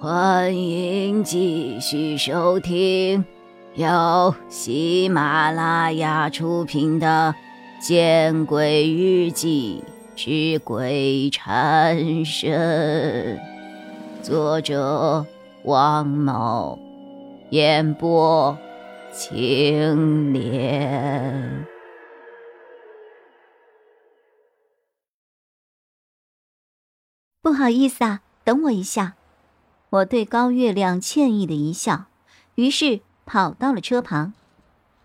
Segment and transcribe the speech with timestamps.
[0.00, 3.24] 欢迎继续收听
[3.74, 7.34] 由喜马拉雅出品的
[7.84, 9.82] 《见鬼日记
[10.14, 13.36] 之鬼缠身》，
[14.22, 15.26] 作者
[15.64, 16.78] 王某，
[17.50, 18.56] 演播
[19.12, 21.66] 青莲。
[27.42, 29.17] 不好意思啊，等我一下。
[29.90, 32.04] 我对高月亮歉意的一笑，
[32.56, 34.34] 于是跑到了车旁。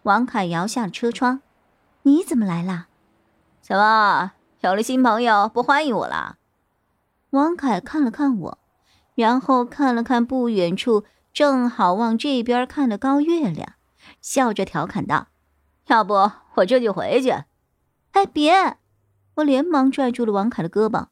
[0.01, 1.41] 王凯摇下了车窗
[2.03, 2.87] ：“你怎么来啦？
[3.61, 6.35] 怎么有了新朋友不欢迎我了？”
[7.31, 8.57] 王凯看了看我，
[9.15, 13.75] 然后看了看不远处正好往这边看的高月亮，
[14.19, 15.27] 笑着调侃道
[15.87, 16.13] ：“要不
[16.55, 17.31] 我这就回去。”
[18.11, 18.77] 哎，别！
[19.35, 21.07] 我连忙拽住了王凯的胳膊。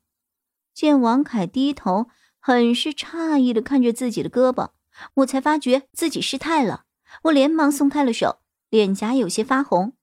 [0.73, 2.07] 见王凯低头。
[2.43, 4.71] 很是诧异的看着自己的胳膊，
[5.13, 6.85] 我才发觉自己失态了。
[7.23, 9.93] 我连忙松开了手，脸颊有些发红。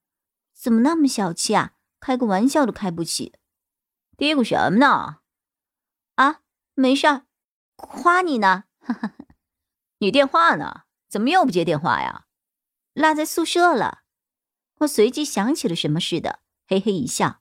[0.54, 1.72] 怎么那么小气啊？
[1.98, 3.34] 开个玩笑都开不起。
[4.16, 5.18] 嘀咕什么呢？
[6.14, 6.42] 啊，
[6.74, 7.26] 没事儿，
[7.76, 8.64] 夸你呢。
[9.98, 10.82] 你电话呢？
[11.08, 12.26] 怎么又不接电话呀？
[12.94, 14.02] 落在宿舍了。
[14.78, 17.41] 我随即想起了什么似的，嘿嘿一笑。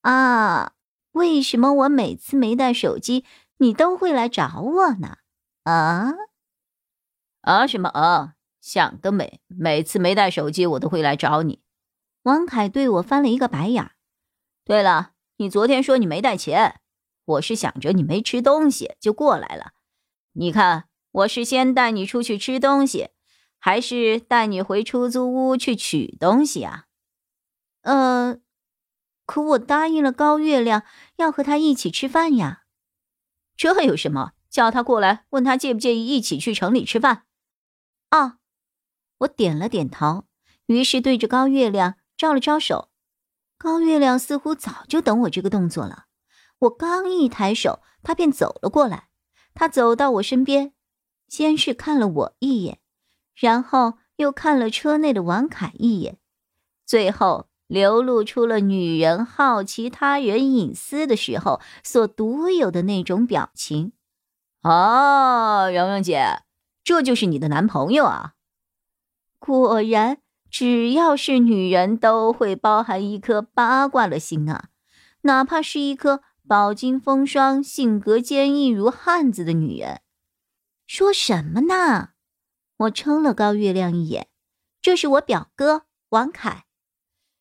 [0.00, 0.72] 啊，
[1.12, 3.26] 为什么我每次没带手机？
[3.62, 5.18] 你都会来找我呢，
[5.62, 6.12] 啊
[7.42, 8.34] 啊什么啊？
[8.60, 9.40] 想得美！
[9.46, 11.62] 每次没带手机，我都会来找你。
[12.24, 13.92] 王凯对我翻了一个白眼。
[14.64, 16.80] 对了，你昨天说你没带钱，
[17.24, 19.70] 我是想着你没吃东西就过来了。
[20.32, 23.10] 你看，我是先带你出去吃东西，
[23.60, 26.86] 还是带你回出租屋去取东西啊？
[27.82, 28.38] 呃，
[29.24, 30.82] 可我答应了高月亮
[31.16, 32.61] 要和他一起吃饭呀。
[33.56, 34.32] 这有什么？
[34.50, 37.24] 叫他过来，问他介不介意一起去城里吃饭。
[38.10, 38.38] 啊，
[39.18, 40.24] 我点了点头，
[40.66, 42.90] 于是对着高月亮招了招手。
[43.56, 46.06] 高月亮似乎早就等我这个动作了。
[46.58, 49.08] 我刚一抬手，他便走了过来。
[49.54, 50.74] 他走到我身边，
[51.28, 52.80] 先是看了我一眼，
[53.34, 56.18] 然后又看了车内的王凯一眼，
[56.84, 57.48] 最后。
[57.72, 63.92] 流露出了女人好奇他人隐私的时候所独有的那种表情。
[64.60, 66.42] 哦，蓉蓉姐，
[66.84, 68.34] 这就是你的男朋友啊！
[69.38, 70.18] 果然，
[70.50, 74.68] 只要是女人，都会包含一颗八卦的心啊，
[75.22, 80.02] 哪怕是一颗饱经风霜、性格坚毅如汉子的女人。
[80.86, 82.10] 说什么呢？
[82.76, 84.28] 我撑了高月亮一眼，
[84.82, 86.66] 这是我表哥王凯。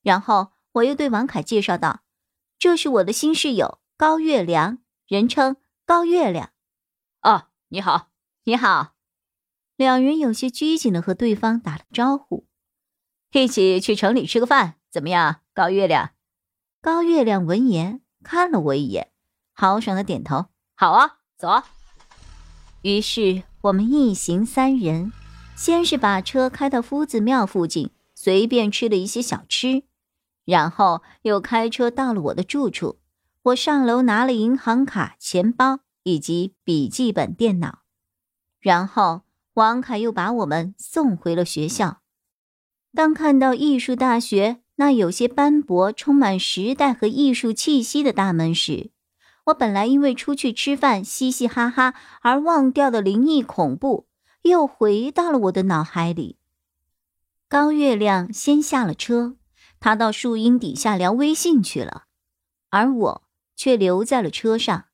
[0.02, 2.02] 然后我又对王凯介绍道
[2.58, 6.52] ：“这是我的新室友高月亮，人称高月亮。”
[7.22, 8.10] 哦，你好，
[8.44, 8.94] 你好。
[9.76, 12.48] 两人有些拘谨的和对方打了招呼，
[13.32, 15.42] 一起去城里吃个饭，怎么样？
[15.54, 16.12] 高月亮。
[16.82, 19.12] 高月亮闻言看了我一眼，
[19.54, 21.64] 豪爽的点头：“好啊，走。”
[22.82, 25.12] 于是我们一行三人，
[25.56, 29.84] 先是把车开到夫子庙附近，随便吃了一些小吃。
[30.52, 33.00] 然后又开车到了我的住处，
[33.44, 37.84] 我上楼拿了银行卡、钱包以及笔记本电脑，
[38.60, 39.22] 然后
[39.54, 42.02] 王凯又把我们送回了学校。
[42.94, 48.92] 当看到艺术大学那有些斑驳、充满时代和艺术气息的大门时，
[49.46, 54.06] 我本来因为出去吃饭嘻嘻哈哈而忘掉的灵异恐怖
[54.42, 56.36] 又回到了我的脑海里。
[57.48, 59.38] 高月亮先下了车。
[59.82, 62.06] 他到树荫底下聊微信去了，
[62.70, 63.24] 而我
[63.56, 64.86] 却留在了车上。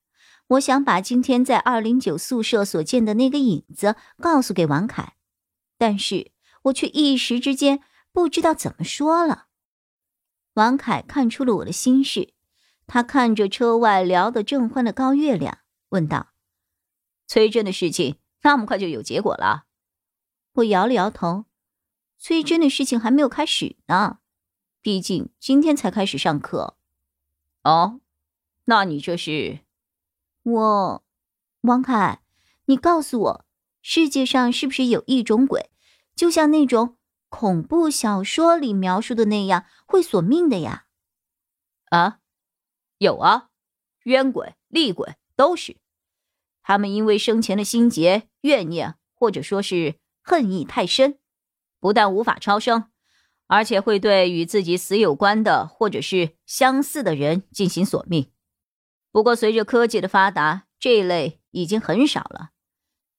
[0.48, 5.18] 我想把今天在二零九宿舍所见的那个影子告诉给王凯，
[5.78, 6.32] 但是
[6.64, 7.82] 我却一时之间
[8.14, 9.48] 不知道怎么说了。
[10.54, 12.34] 王凯看出了我的心事，
[12.88, 15.60] 他看着车外聊得正欢的高月亮，
[15.90, 16.30] 问道
[17.28, 19.66] ：“崔真的事情那么快就有结果了？”
[20.56, 21.44] 我摇了摇头
[22.18, 24.20] ：“崔真的事情还没有开始呢。”
[24.88, 26.78] 毕竟今天才开始上课，
[27.64, 28.00] 哦，
[28.64, 29.60] 那你这是？
[30.44, 31.04] 我，
[31.60, 32.22] 王凯，
[32.68, 33.46] 你告诉我，
[33.82, 35.70] 世界上是不是有一种鬼，
[36.16, 36.96] 就像那种
[37.28, 40.86] 恐怖小说里描述的那样，会索命的呀？
[41.90, 42.22] 啊，
[42.98, 43.50] 有啊，
[44.04, 45.76] 冤鬼、厉鬼都是，
[46.64, 51.20] 他们因为生前的心结、怨念，或者说是恨意太深，
[51.82, 52.90] 不但无法超生。
[53.48, 58.32] 而且会对与自己死有关的或者是相似的人进行索命。
[59.12, 62.52] 不过，随着科技的发达，这一类已经很少了。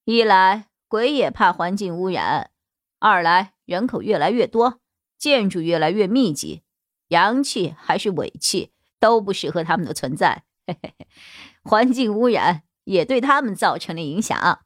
[0.05, 2.51] 一来鬼也怕环境污染，
[2.99, 4.81] 二来人口越来越多，
[5.19, 6.63] 建筑越来越密集，
[7.09, 10.45] 阳气还是尾气都不适合他们的存在。
[10.67, 11.07] 嘿嘿嘿，
[11.63, 14.65] 环境污染也对他们造成了影响。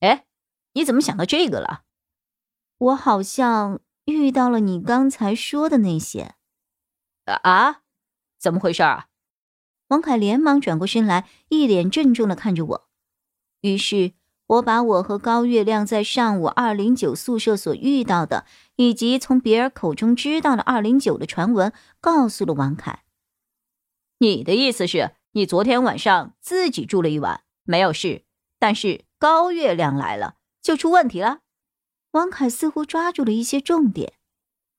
[0.00, 0.24] 哎，
[0.72, 1.82] 你怎么想到这个了？
[2.78, 3.80] 我好像
[4.12, 6.34] 遇到了你刚才说的那些。
[7.24, 7.82] 啊？
[8.38, 9.08] 怎么回事啊？
[9.88, 12.88] 王凯连忙转过身来，一脸郑重的看着我。
[13.60, 14.12] 于是，
[14.46, 18.46] 我把我和高月亮在上午二零九宿舍所遇到的，
[18.76, 23.02] 以及从别人口中知道的二零九的传闻，告诉了王凯。
[24.18, 28.24] 你的意思是，你昨天晚上自己住了一晚，没有事，
[28.58, 31.40] 但是高月亮来了，就出问题了？
[32.12, 34.14] 王凯似乎抓住了一些重点。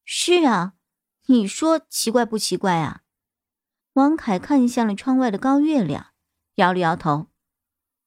[0.03, 0.73] 是啊，
[1.27, 3.01] 你说奇怪不奇怪啊？
[3.93, 6.07] 王凯看向了窗外的高月亮，
[6.55, 7.27] 摇了摇头。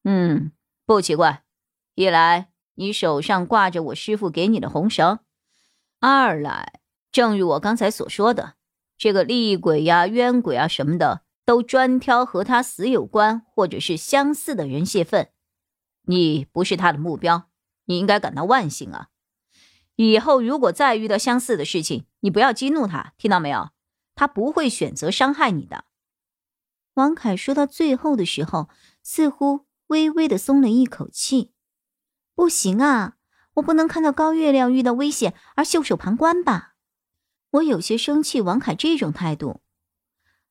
[0.03, 0.51] 嗯，
[0.85, 1.43] 不奇怪。
[1.95, 5.19] 一来你手上挂着我师傅给你的红绳，
[5.99, 6.81] 二来，
[7.11, 8.55] 正如我刚才所说的，
[8.97, 15.29] 这个厉鬼呀、冤鬼啊什么的，都专挑和他死有关或者是相似的人泄愤。
[16.07, 17.49] 你不是他的目标，
[17.85, 19.09] 你应该感到万幸啊。
[19.95, 23.69] 以后如果再遇到相似的事情，你不要激怒他，听到没有？
[24.15, 25.85] 他不会选择伤害你的。
[26.95, 28.69] 王凯说到最后的时候，
[29.01, 31.51] 似乎微微的松了一口气。
[32.35, 33.17] 不行啊，
[33.55, 36.75] 我不能看到高月亮遇到危险而袖手旁观吧？
[37.51, 39.61] 我有些生气王凯这种态度。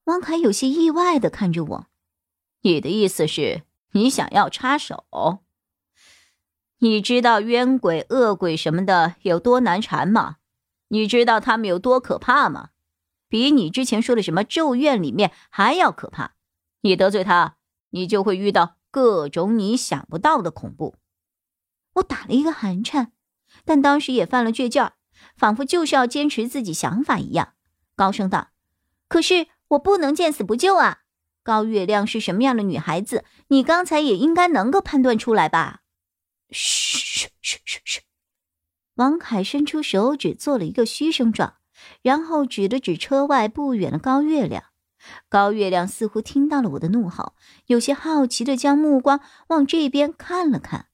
[0.04, 1.86] 王凯有些意外的看着我，
[2.62, 3.62] 你的意思是
[3.92, 5.04] 你想要插手？
[6.82, 10.38] 你知道冤鬼、恶鬼什么的有多难缠吗？
[10.88, 12.70] 你知道他们有多可怕吗？
[13.28, 16.34] 比你之前说的什么咒怨里面还要可怕。
[16.80, 17.54] 你得罪他，
[17.90, 20.96] 你就会遇到各种你想不到的恐怖。
[21.94, 23.12] 我打了一个寒颤，
[23.64, 24.94] 但当时也犯了倔劲儿，
[25.36, 27.52] 仿佛就是要坚持自己想法一样，
[27.94, 28.48] 高声道
[29.06, 31.02] ：“可是我不能见死不救啊！
[31.44, 35.78] 高月亮是什么样的女孩子，你刚才也应该能够判断出来吧？”
[36.52, 38.00] 嘘嘘嘘嘘！
[38.94, 41.56] 王凯伸出手指做了一个嘘声状，
[42.02, 44.64] 然后指了指车外不远的高月亮。
[45.28, 47.34] 高月亮似乎听到了我的怒吼，
[47.66, 50.86] 有些好奇的将目光往这边看了看。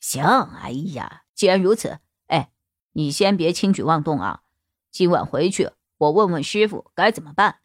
[0.00, 2.50] 行，哎呀，既然如此，哎，
[2.92, 4.42] 你先别轻举妄动啊！
[4.90, 7.60] 今晚回去，我问问师傅该怎么办，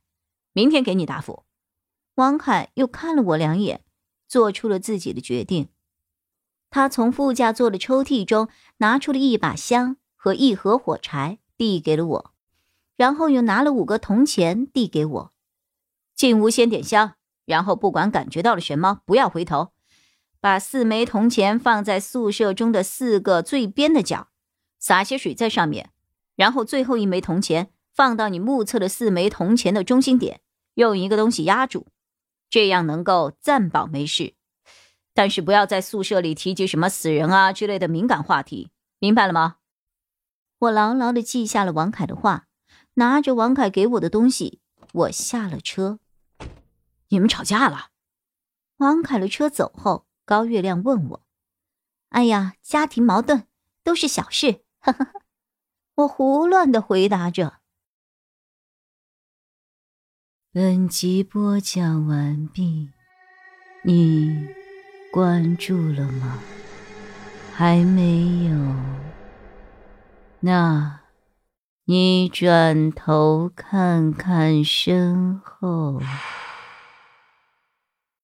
[0.51, 1.45] 明天给你答复。
[2.15, 3.83] 王凯又看了我两眼，
[4.27, 5.69] 做出了自己的决定。
[6.69, 12.33] 他从副驾座的抽屉中拿出了一把香和一盒火柴，递给了我，
[12.95, 15.33] 然后又拿了五个铜钱递给我。
[16.15, 17.13] 进屋先点香，
[17.45, 19.71] 然后不管感觉到了什么，不要回头，
[20.41, 24.29] 把四枚铜钱放在宿舍中的四个最边的角，
[24.79, 25.91] 洒些水在上面，
[26.35, 30.41] 然后最后一枚铜钱放到你目测的四枚铜钱的中心点，
[30.73, 31.87] 用一个东西压住，
[32.49, 34.33] 这样能够暂保没事。
[35.17, 38.69] 但是不要在宿舍里提及什么死人啊之类的敏感话题，
[38.99, 39.57] 明白了吗？
[40.59, 42.45] 我牢牢的记下了王凯的话，
[42.93, 44.61] 拿着王凯给我的东西，
[44.93, 45.97] 我下了车。
[47.07, 47.87] 你们吵架了？
[48.77, 51.25] 王凯的车走后，高月亮问我
[52.09, 53.47] ：“哎呀，家庭矛盾
[53.83, 55.13] 都是小事。”哈哈，
[55.95, 57.61] 我胡乱的回答着。
[60.51, 62.91] 本集播讲完毕，
[63.83, 64.66] 你。
[65.11, 66.39] 关注了吗？
[67.53, 68.55] 还没有？
[70.41, 70.99] 那，
[71.85, 75.99] 你转头看看身后。